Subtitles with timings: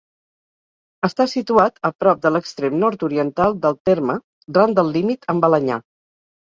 [1.07, 4.21] Està situat a prop de l'extrem nord-oriental del terme,
[4.61, 5.81] ran del límit amb Balenyà.